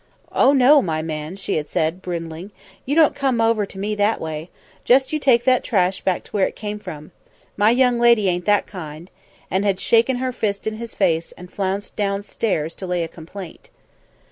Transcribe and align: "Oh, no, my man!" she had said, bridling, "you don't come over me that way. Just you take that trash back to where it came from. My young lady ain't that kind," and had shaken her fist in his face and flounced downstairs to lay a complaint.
"Oh, 0.31 0.51
no, 0.51 0.81
my 0.81 1.03
man!" 1.03 1.35
she 1.35 1.57
had 1.57 1.67
said, 1.69 2.01
bridling, 2.01 2.49
"you 2.87 2.95
don't 2.95 3.13
come 3.13 3.39
over 3.39 3.67
me 3.75 3.93
that 3.93 4.19
way. 4.19 4.49
Just 4.83 5.13
you 5.13 5.19
take 5.19 5.43
that 5.43 5.63
trash 5.63 6.01
back 6.01 6.23
to 6.23 6.31
where 6.31 6.47
it 6.47 6.55
came 6.55 6.79
from. 6.79 7.11
My 7.55 7.69
young 7.69 7.99
lady 7.99 8.27
ain't 8.27 8.45
that 8.45 8.65
kind," 8.65 9.11
and 9.51 9.63
had 9.63 9.79
shaken 9.79 10.17
her 10.17 10.31
fist 10.31 10.65
in 10.65 10.77
his 10.77 10.95
face 10.95 11.33
and 11.33 11.53
flounced 11.53 11.95
downstairs 11.95 12.73
to 12.77 12.87
lay 12.87 13.03
a 13.03 13.07
complaint. 13.07 13.69